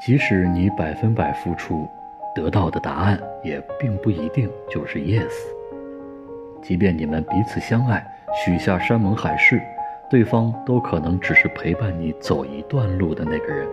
[0.00, 1.86] 即使你百分百付出，
[2.34, 5.30] 得到的答案也并不一定就是 yes。
[6.62, 8.02] 即便你们彼此相爱，
[8.34, 9.60] 许下山盟海誓，
[10.08, 13.68] 对方都可能只是陪伴你走一段路的那个人。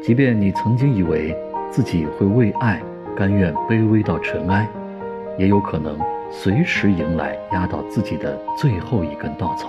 [0.00, 1.36] 即便你曾经以为
[1.68, 2.80] 自己会为爱
[3.16, 4.64] 甘愿卑微到尘埃，
[5.38, 5.98] 也有可能
[6.30, 9.68] 随时迎来压倒自己的最后一根稻草。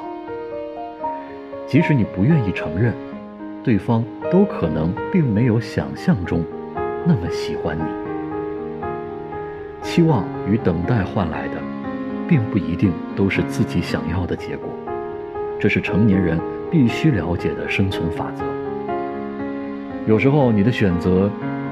[1.65, 2.93] 即使你不愿意承认，
[3.63, 6.41] 对方都可能并没有想象中
[7.05, 7.83] 那么喜欢你。
[9.81, 11.55] 期望与等待换来的，
[12.29, 14.69] 并不一定都是自己想要的结果，
[15.59, 16.39] 这是成年人
[16.71, 18.45] 必须了解的生存法则。
[20.07, 21.29] 有时候你的选择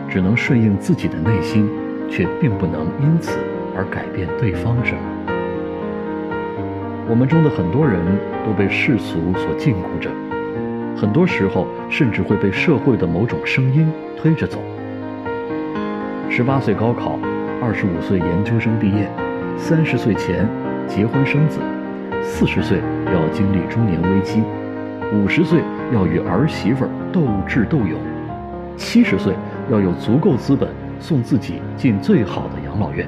[0.09, 1.69] 只能顺应自己的内心，
[2.09, 3.39] 却并不能因此
[3.73, 4.99] 而改变对方什么。
[7.07, 8.01] 我们中的很多人
[8.45, 10.11] 都被世俗所禁锢着。
[10.99, 14.59] 很多时候，甚至会被社会的某种声音推着走。
[16.29, 17.17] 十八岁高考，
[17.61, 19.09] 二十五岁研究生毕业，
[19.57, 20.45] 三十岁前
[20.89, 21.61] 结婚生子，
[22.21, 24.43] 四十岁要经历中年危机，
[25.13, 25.61] 五十岁
[25.93, 27.97] 要与儿媳妇斗智斗勇，
[28.75, 29.33] 七十岁
[29.71, 30.67] 要有足够资本
[30.99, 33.07] 送自己进最好的养老院。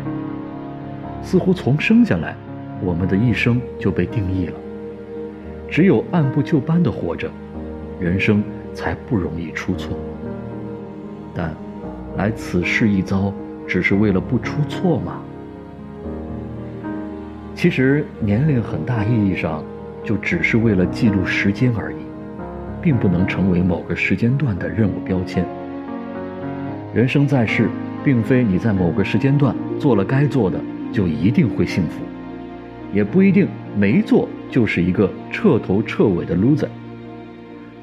[1.22, 2.38] 似乎从生下来，
[2.82, 4.54] 我们的一生就被定义了，
[5.70, 7.30] 只有按部就班的活着。
[8.02, 9.96] 人生才不容易出错，
[11.36, 11.56] 但
[12.18, 13.32] 来此事一遭，
[13.68, 15.22] 只是为了不出错吗？
[17.54, 19.64] 其实年龄很大意义上
[20.04, 21.98] 就只是为了记录时间而已，
[22.82, 25.46] 并不能成为某个时间段的任务标签。
[26.96, 27.70] 人生在世，
[28.04, 30.60] 并非你在某个时间段做了该做的
[30.92, 32.02] 就一定会幸福，
[32.92, 36.68] 也不一定没做就是一个彻头彻尾的 loser。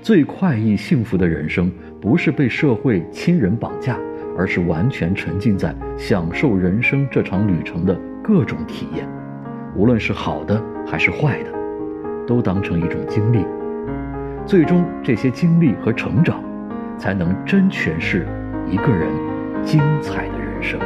[0.09, 1.71] 最快意幸福的人生，
[2.01, 3.99] 不是被社会亲人绑架，
[4.39, 9.07] 而是完全沉浸在享受人生这场旅程的各种体验，
[9.77, 11.51] 无论是好的还是坏的，
[12.27, 13.45] 都当成一种经历。
[14.47, 16.43] 最终，这些经历和成长，
[16.97, 18.27] 才能真诠释
[18.67, 19.11] 一个人
[19.63, 20.81] 精彩的人生。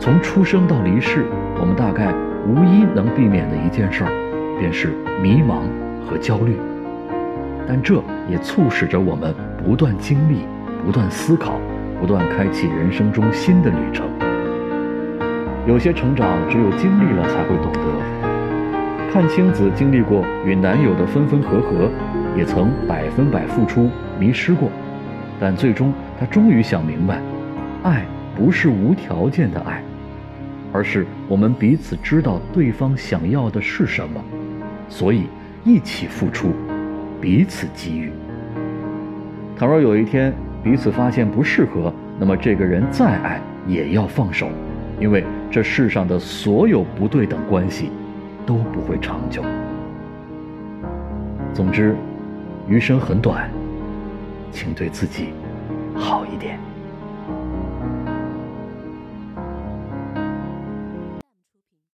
[0.00, 1.24] 从出生到离世，
[1.60, 2.12] 我们大概
[2.44, 4.10] 无一能避免的一件事儿，
[4.58, 4.88] 便是
[5.22, 5.60] 迷茫
[6.04, 6.56] 和焦虑。
[7.72, 9.32] 但这也促使着我们
[9.64, 10.38] 不断经历、
[10.84, 11.60] 不断思考、
[12.00, 14.08] 不断开启人生中新的旅程。
[15.68, 19.12] 有些成长只有经历了才会懂得。
[19.12, 21.88] 阚清子经历过与男友的分分合合，
[22.36, 23.88] 也曾百分百付出、
[24.18, 24.68] 迷失过，
[25.38, 27.22] 但最终她终于想明白，
[27.84, 28.04] 爱
[28.34, 29.80] 不是无条件的爱，
[30.72, 34.20] 而是我们彼此知道对方想要的是什么，
[34.88, 35.26] 所以
[35.62, 36.52] 一起付出。
[37.20, 38.12] 彼此给予。
[39.56, 40.32] 倘若有一天
[40.64, 44.48] 彼此发现不适合，那么这个人再爱也要放手，
[44.98, 47.90] 因为这世上的所有不对等关系
[48.46, 49.42] 都不会长久。
[51.52, 51.94] 总之，
[52.68, 53.50] 余生很短，
[54.50, 55.30] 请对自己
[55.94, 56.58] 好一点。